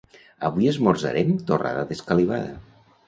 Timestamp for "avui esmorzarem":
0.47-1.35